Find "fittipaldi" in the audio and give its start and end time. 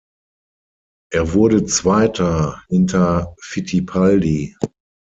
3.39-4.55